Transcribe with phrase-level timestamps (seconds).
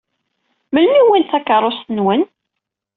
[0.73, 2.21] Melmi i wwint takeṛṛust-nwen?